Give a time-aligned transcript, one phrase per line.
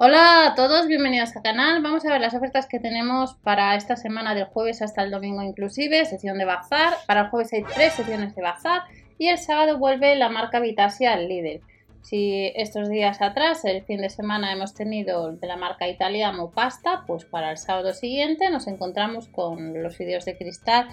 [0.00, 1.82] Hola a todos, bienvenidos al canal.
[1.82, 5.42] Vamos a ver las ofertas que tenemos para esta semana del jueves hasta el domingo
[5.42, 6.94] inclusive, sesión de bazar.
[7.08, 8.82] Para el jueves hay tres sesiones de bazar
[9.18, 11.62] y el sábado vuelve la marca Vitasia al líder.
[12.02, 17.02] Si estos días atrás, el fin de semana, hemos tenido de la marca Italiano Pasta,
[17.04, 20.86] pues para el sábado siguiente nos encontramos con los vídeos de cristal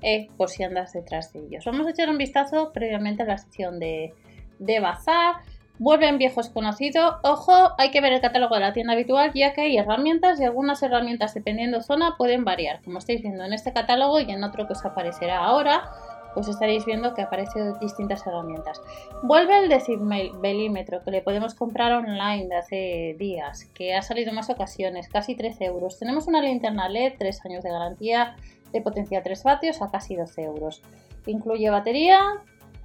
[0.00, 1.66] eh, por si andas detrás de ellos.
[1.66, 4.14] Vamos a echar un vistazo previamente a la sesión de,
[4.58, 5.34] de bazar.
[5.78, 7.16] Vuelven viejos conocidos.
[7.22, 10.44] Ojo, hay que ver el catálogo de la tienda habitual ya que hay herramientas y
[10.44, 12.80] algunas herramientas dependiendo zona pueden variar.
[12.82, 15.90] Como estáis viendo en este catálogo y en otro que os aparecerá ahora,
[16.36, 18.80] pues estaréis viendo que aparecen distintas herramientas.
[19.22, 24.36] Vuelve el decibelímetro que le podemos comprar online de hace días, que ha salido en
[24.36, 25.98] más ocasiones, casi 13 euros.
[25.98, 28.36] Tenemos una linterna LED, 3 años de garantía,
[28.70, 30.82] de potencia 3 vatios a casi 12 euros.
[31.24, 32.20] Incluye batería,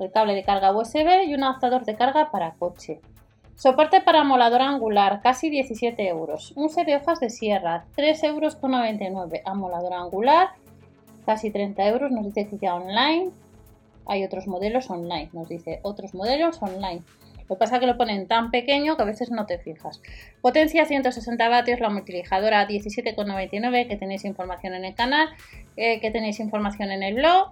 [0.03, 2.99] el cable de carga USB y un adaptador de carga para coche.
[3.55, 6.51] Soporte para molador angular, casi 17 euros.
[6.55, 8.53] Un set de hojas de sierra, 3,99 euros.
[9.45, 10.49] Amolador angular,
[11.25, 12.11] casi 30 euros.
[12.11, 13.29] Nos dice que ya online.
[14.07, 15.29] Hay otros modelos online.
[15.33, 17.03] Nos dice otros modelos online.
[17.51, 20.01] Lo que pasa es que lo ponen tan pequeño que a veces no te fijas.
[20.41, 25.29] Potencia 160 vatios, la multilijadora 17,99 que tenéis información en el canal,
[25.75, 27.51] eh, que tenéis información en el blog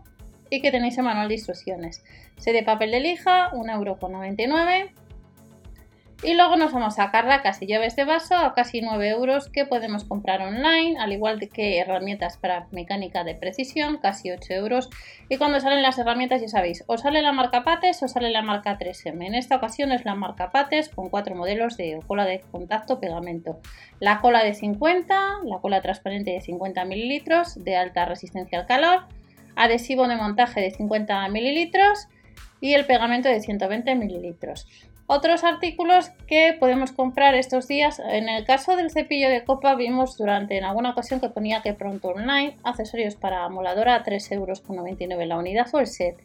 [0.49, 2.03] y que tenéis el manual de instrucciones.
[2.37, 4.91] Se de papel de lija, 1,99€.
[6.21, 9.47] Y luego nos vamos a sacar la casi llaves de vaso a casi 9 euros
[9.47, 14.89] que podemos comprar online, al igual que herramientas para mecánica de precisión, casi 8 euros.
[15.29, 18.41] Y cuando salen las herramientas, ya sabéis, o sale la marca Pates o sale la
[18.41, 19.27] marca 3M.
[19.27, 23.61] En esta ocasión es la marca Pates con cuatro modelos de cola de contacto pegamento.
[24.01, 29.05] La cola de 50, la cola transparente de 50 mililitros de alta resistencia al calor,
[29.59, 32.07] adhesivo de montaje de 50 mililitros
[32.61, 34.67] y el pegamento de 120 mililitros.
[35.05, 40.17] Otros artículos que podemos comprar estos días, en el caso del cepillo de copa vimos
[40.17, 44.61] durante en alguna ocasión que ponía que pronto online, accesorios para moladora a 3,99 euros
[45.27, 46.15] la unidad o el set.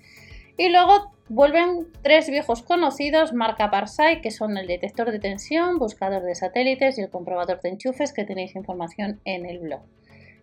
[0.56, 6.22] Y luego vuelven tres viejos conocidos, marca Parsai, que son el detector de tensión, buscador
[6.22, 9.80] de satélites y el comprobador de enchufes, que tenéis información en el blog.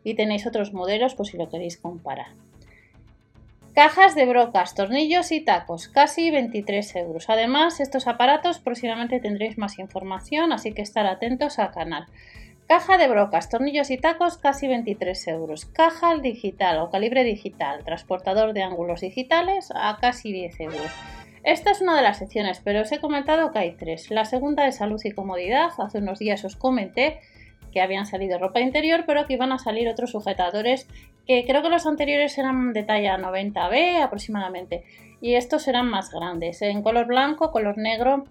[0.03, 2.29] Y tenéis otros modelos por si lo queréis comparar.
[3.73, 7.29] Cajas de brocas, tornillos y tacos, casi 23 euros.
[7.29, 12.05] Además, estos aparatos próximamente tendréis más información, así que estar atentos al canal.
[12.67, 15.65] Caja de brocas, tornillos y tacos, casi 23 euros.
[15.65, 20.91] Caja digital o calibre digital, transportador de ángulos digitales, a casi 10 euros.
[21.43, 24.11] Esta es una de las secciones, pero os he comentado que hay tres.
[24.11, 25.71] La segunda es salud y comodidad.
[25.77, 27.21] Hace unos días os comenté
[27.71, 30.87] que habían salido ropa interior, pero que iban a salir otros sujetadores
[31.27, 34.83] que creo que los anteriores eran de talla 90B aproximadamente
[35.21, 38.25] y estos eran más grandes, en color blanco, color negro,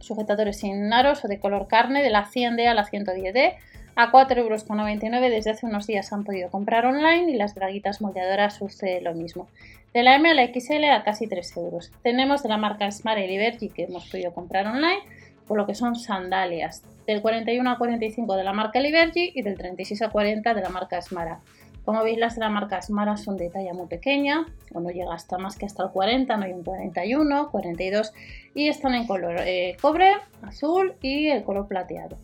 [0.00, 3.54] sujetadores sin aros o de color carne de la 100D a la 110D
[3.96, 8.54] a 4,99 euros desde hace unos días han podido comprar online y las braguitas moldeadoras
[8.54, 9.48] sucede lo mismo.
[9.94, 11.90] De la M a la XL a casi 3 euros.
[12.02, 15.00] Tenemos de la marca Smart Liberty que hemos podido comprar online
[15.46, 19.56] por lo que son sandalias del 41 a 45 de la marca Liberty y del
[19.56, 21.40] 36 a 40 de la marca Smara.
[21.84, 25.14] Como veis las de la marca Smara son de talla muy pequeña, o no llega
[25.14, 28.12] hasta más que hasta el 40, no hay un 41, 42
[28.54, 32.18] y están en color eh, cobre, azul y el color plateado.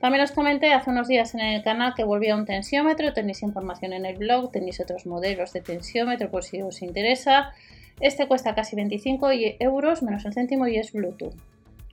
[0.00, 3.94] También os comenté hace unos días en el canal que volvía un tensiómetro, tenéis información
[3.94, 7.52] en el blog, tenéis otros modelos de tensiómetro por si os interesa.
[8.00, 9.28] Este cuesta casi 25
[9.60, 11.34] euros menos el céntimo y es Bluetooth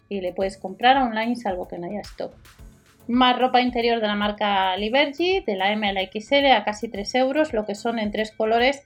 [0.09, 2.33] y le puedes comprar online salvo que no haya stock.
[3.07, 6.89] Más ropa interior de la marca Liberty, de la M a la XL a casi
[6.89, 8.83] 3 euros, lo que son en tres colores.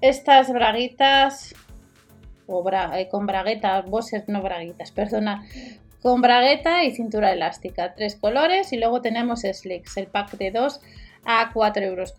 [0.00, 1.54] Estas braguitas,
[2.46, 5.44] o eh, con braguetas, bosses no braguitas, perdona,
[6.02, 8.72] con bragueta y cintura elástica, tres colores.
[8.72, 10.80] Y luego tenemos Slicks, el pack de 2
[11.24, 12.14] a 4,99 euros,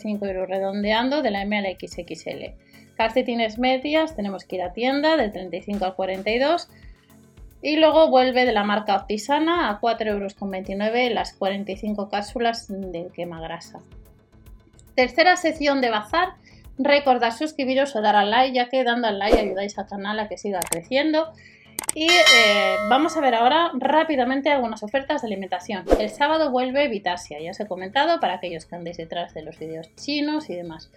[0.00, 2.54] 5 euros redondeando de la M a la XXL.
[2.96, 6.68] Calcetines medias, tenemos que ir a tienda del 35 al 42
[7.60, 13.40] y luego vuelve de la marca Optisana a 4,29 euros las 45 cápsulas de quema
[13.40, 13.80] grasa.
[14.94, 16.34] Tercera sección de bazar.
[16.78, 20.28] Recordad suscribiros o dar al like, ya que dando al like ayudáis al canal a
[20.28, 21.32] que siga creciendo.
[21.94, 25.84] Y eh, vamos a ver ahora rápidamente algunas ofertas de alimentación.
[25.98, 29.58] El sábado vuelve Vitasia, ya os he comentado, para aquellos que andéis detrás de los
[29.58, 30.90] vídeos chinos y demás.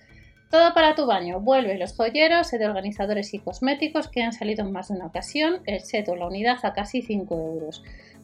[0.51, 1.39] Todo para tu baño.
[1.39, 5.62] Vuelve los joyeros, de organizadores y cosméticos que han salido en más de una ocasión.
[5.65, 7.81] El set o la unidad a casi 5 euros.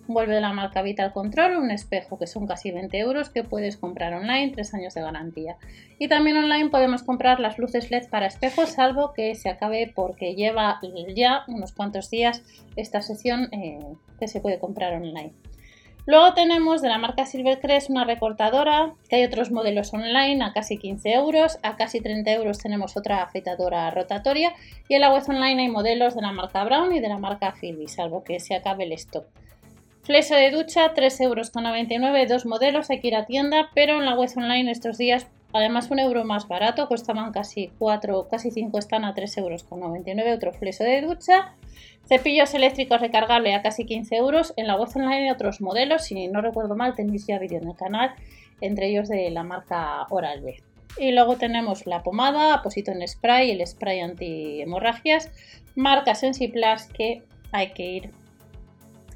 [0.08, 4.14] Vuelve la marca Vital Control un espejo que son casi 20 euros que puedes comprar
[4.14, 5.56] online, 3 años de garantía.
[6.00, 10.36] Y también online podemos comprar las luces LED para espejos, salvo que se acabe porque
[10.36, 10.82] lleva
[11.16, 12.44] ya unos cuantos días
[12.76, 13.80] esta sección eh,
[14.20, 15.32] que se puede comprar online.
[16.08, 20.78] Luego tenemos de la marca Silvercrest una recortadora, que hay otros modelos online a casi
[20.78, 24.54] 15 euros, a casi 30 euros tenemos otra afeitadora rotatoria
[24.88, 27.54] y en la web online hay modelos de la marca Brown y de la marca
[27.60, 29.28] Philips, salvo que se acabe el stock.
[30.04, 34.16] Fleso de ducha, 3,99 euros, dos modelos, hay que ir a tienda, pero en la
[34.16, 39.06] web online estos días, además un euro más barato, costaban casi 4, casi 5 están
[39.06, 41.54] a 3,99 euros, otro fleso de ducha.
[42.08, 44.54] Cepillos eléctricos recargable a casi 15 euros.
[44.56, 47.68] En la web online hay otros modelos, si no recuerdo mal tenéis ya vídeo en
[47.68, 48.16] el canal,
[48.62, 50.64] entre ellos de la marca Oral-B.
[51.00, 55.32] Y luego tenemos la pomada, aposito en spray, el spray anti-hemorragias,
[55.76, 58.12] marca Sensiplas que hay que ir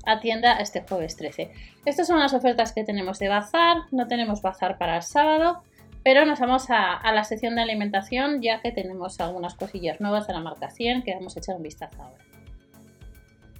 [0.05, 1.51] a tienda este jueves 13.
[1.85, 5.63] Estas son las ofertas que tenemos de bazar, no tenemos bazar para el sábado,
[6.03, 10.33] pero nos vamos a, la sección de alimentación ya que tenemos algunas cosillas nuevas de
[10.33, 12.23] la marca 100 que vamos a echar un vistazo ahora.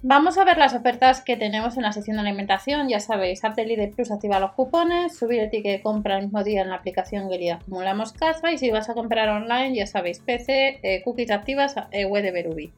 [0.04, 2.88] Vamos a ver las ofertas que tenemos en la sección de alimentación.
[2.88, 6.42] Ya sabéis, Apple ID Plus activa los cupones, subir el ticket de compra el mismo
[6.42, 10.18] día en la aplicación que acumulamos casa y si vas a comprar online, ya sabéis,
[10.18, 12.72] PC, eh, cookies activas, eh, web de Berubi.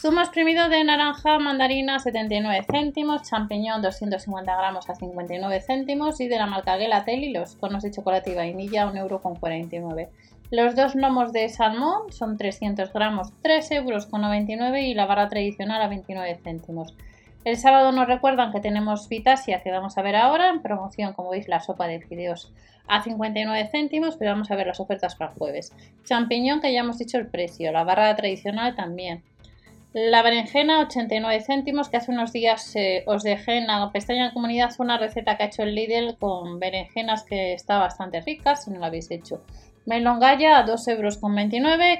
[0.00, 6.38] Zumo exprimido de naranja, mandarina 79 céntimos, champiñón 250 gramos a 59 céntimos y de
[6.38, 10.08] la marca Gelatel y los conos de chocolate y vainilla 1,49 euros.
[10.50, 15.88] Los dos lomos de salmón son 300 gramos, 3,99 euros y la barra tradicional a
[15.88, 16.94] 29 céntimos.
[17.44, 21.28] El sábado nos recuerdan que tenemos Vitasia, que vamos a ver ahora, en promoción, como
[21.28, 22.50] veis, la sopa de fideos
[22.88, 25.74] a 59 céntimos, pero vamos a ver las ofertas para el jueves.
[26.04, 29.22] Champiñón, que ya hemos dicho el precio, la barra tradicional también.
[29.92, 34.32] La berenjena, 89 céntimos, que hace unos días eh, os dejé en la pestaña de
[34.32, 38.70] comunidad una receta que ha hecho el Lidl con berenjenas que está bastante rica, si
[38.70, 39.42] no la habéis hecho.
[39.86, 41.18] Melongaya a 2,29 euros,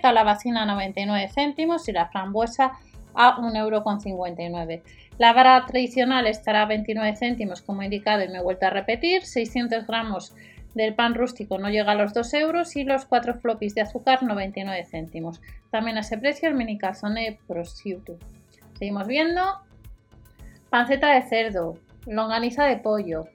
[0.00, 2.78] calabacina a 99 céntimos y la frambuesa
[3.12, 4.84] a 1,59 euros.
[5.19, 8.70] La vara tradicional estará a 29 céntimos, como he indicado y me he vuelto a
[8.70, 9.25] repetir.
[9.25, 10.32] 600 gramos
[10.75, 14.22] del pan rústico no llega a los 2 euros y los 4 floppies de azúcar
[14.22, 15.40] 99 céntimos.
[15.70, 18.17] También a ese precio el mini calzone prosciutto.
[18.78, 19.43] Seguimos viendo.
[20.70, 23.26] Panceta de cerdo, longaniza de pollo,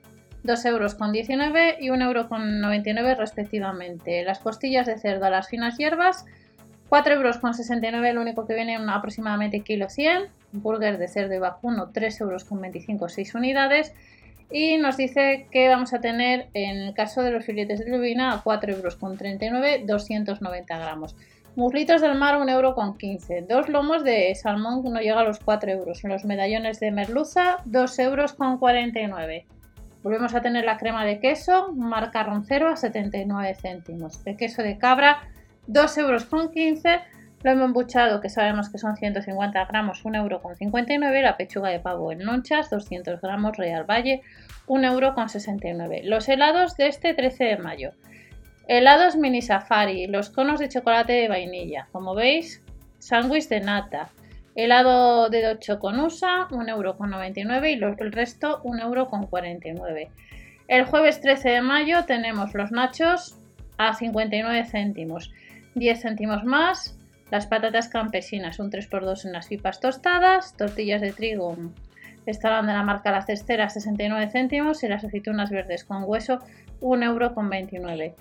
[0.45, 0.95] 2,19 euros
[1.79, 4.23] y 1,99 euros respectivamente.
[4.23, 6.25] Las costillas de cerdo a las finas hierbas,
[6.89, 10.29] 4,69 euros, lo único que viene aproximadamente kilo 100.
[10.53, 13.93] Burger de cerdo y vacuno, 3,25 euros 6 unidades.
[14.51, 18.33] Y nos dice que vamos a tener en el caso de los filetes de lubina
[18.33, 21.15] a 4,39 euros 290 gramos.
[21.55, 23.47] Muslitos del mar 1,15 euro.
[23.47, 26.03] Dos lomos de salmón no llega a los 4 euros.
[26.03, 28.35] Los medallones de merluza 2,49 euros.
[30.03, 34.21] Volvemos a tener la crema de queso, marca Roncero a 79 céntimos.
[34.25, 35.23] El queso de cabra,
[35.67, 36.27] 2,15 euros.
[37.45, 41.21] Lo hemos embuchado, que sabemos que son 150 gramos, 1,59 euro.
[41.21, 44.23] La pechuga de pavo en lonchas, 200 gramos, Real Valle,
[44.65, 46.09] 1,69 euro.
[46.09, 47.91] Los helados de este 13 de mayo.
[48.67, 51.87] Helados mini safari, los conos de chocolate de vainilla.
[51.91, 52.63] Como veis,
[52.97, 54.09] sándwich de nata,
[54.55, 60.09] Helado de 8 con USA, 1,99€ y el resto 1,49€.
[60.67, 63.37] El jueves 13 de mayo tenemos los nachos
[63.77, 65.31] a 59 céntimos,
[65.75, 66.94] 10 céntimos más.
[67.31, 71.57] Las patatas campesinas, un 3x2 en las pipas tostadas, tortillas de trigo
[72.25, 76.39] estarán de la marca La Cestera 69 céntimos y las aceitunas verdes con hueso
[76.81, 78.13] 1,29€.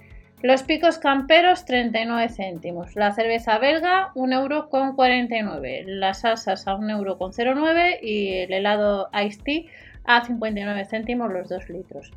[0.42, 2.96] Los picos camperos 39 céntimos.
[2.96, 5.84] La cerveza belga 1,49€.
[5.87, 9.62] Las salsas a 1,09€ y el helado Ice Tea
[10.04, 12.12] a 59 céntimos los 2 litros.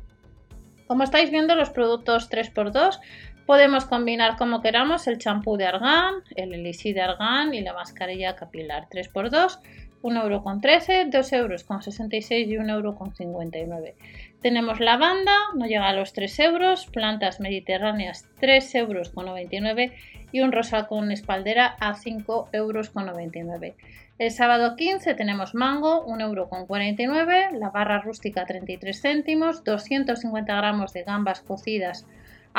[0.86, 3.00] Como estáis viendo los productos 3x2
[3.48, 8.36] podemos combinar como queramos el champú de argán, el elixir de argán y la mascarilla
[8.36, 9.60] capilar 3x2
[10.02, 13.94] 1,13€, 2,66€ y 1,59€.
[14.42, 19.94] Tenemos lavanda, no llega a los 3 euros, plantas mediterráneas 3 euros con 99
[20.30, 23.76] y un rosal con espaldera a 5 euros con 99.
[24.18, 30.54] El sábado 15 tenemos mango, 1 euro con 49, la barra rústica 33 céntimos, 250
[30.54, 32.04] gramos de gambas cocidas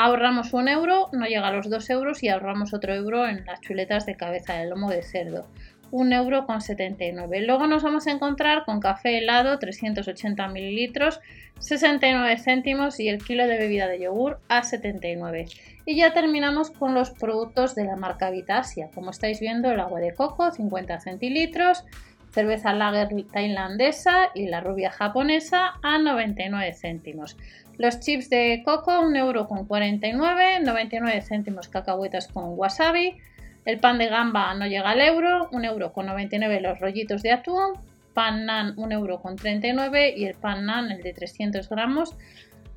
[0.00, 3.60] ahorramos 1 euro, no llega a los 2 euros y ahorramos otro euro en las
[3.60, 5.46] chuletas de cabeza de lomo de cerdo.
[5.90, 7.44] 1,79€.
[7.44, 11.20] Luego nos vamos a encontrar con café helado 380 mililitros,
[11.58, 15.46] 69 céntimos y el kilo de bebida de yogur a 79.
[15.84, 18.88] Y ya terminamos con los productos de la marca Vitasia.
[18.94, 21.84] Como estáis viendo, el agua de coco 50 centilitros,
[22.30, 27.36] cerveza lager tailandesa y la rubia japonesa a 99 céntimos.
[27.78, 33.16] Los chips de coco 1,49€, 99 céntimos cacahuetas con wasabi,
[33.64, 37.32] el pan de gamba no llega al euro, un euro con 99 los rollitos de
[37.32, 37.74] atún
[38.14, 42.16] pan nan 1,39€ y el pan nan, el de 300 gramos,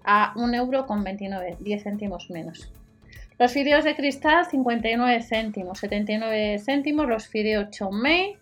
[0.04, 2.72] a 1,29€, 10 céntimos menos.
[3.40, 8.36] Los fideos de cristal 59 céntimos, 79 céntimos, los fideos chow mein,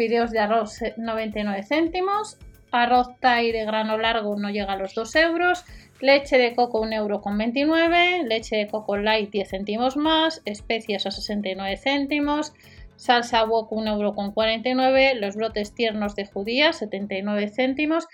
[0.00, 2.38] fideos de arroz 99 céntimos,
[2.72, 5.66] arroz thai de grano largo no llega a los 2 euros,
[6.00, 11.76] leche de coco 1,29 euro, leche de coco light 10 céntimos más, especias a 69
[11.76, 12.54] céntimos,
[12.96, 18.08] salsa wok 1,49 euro, los brotes tiernos de judía 79 céntimos.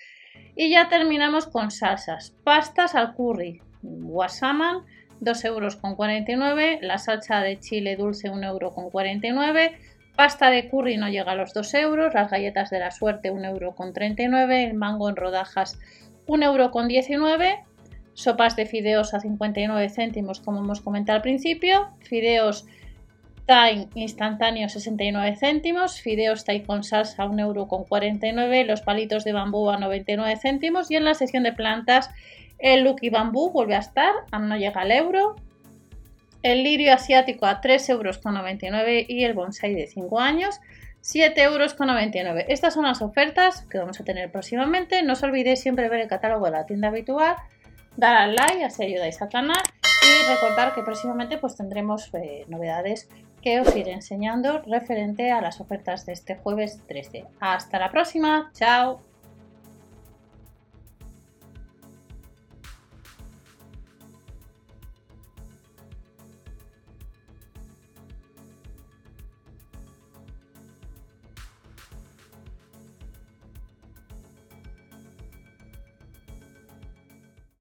[0.56, 4.78] Y ya terminamos con salsas, pastas al curry, wasaman
[5.20, 5.78] 2,49 euros,
[6.82, 8.74] la salsa de chile dulce 1,49 euro,
[10.16, 14.20] pasta de curry no llega a los 2 euros, las galletas de la suerte 1,39
[14.24, 15.78] euro, el mango en rodajas
[16.26, 17.64] 1,19 euro,
[18.14, 22.66] sopas de fideos a 59 céntimos como hemos comentado al principio, fideos
[23.44, 29.78] Thai instantáneo 69 céntimos, fideos Thai con salsa 1,49 euro, los palitos de bambú a
[29.78, 32.10] 99 céntimos y en la sección de plantas
[32.58, 35.36] el Lucky Bambú vuelve a estar, no llega al euro.
[36.46, 38.20] El lirio asiático a 3,99 euros
[39.08, 40.60] y el bonsai de 5 años
[41.02, 42.44] 7,99 euros.
[42.46, 45.02] Estas son las ofertas que vamos a tener próximamente.
[45.02, 47.34] No os olvidéis siempre ver el catálogo de la tienda habitual,
[47.96, 53.08] dar al like, así ayudáis al canal y recordar que próximamente pues tendremos eh, novedades
[53.42, 57.24] que os iré enseñando referente a las ofertas de este jueves 13.
[57.40, 59.15] Hasta la próxima, chao.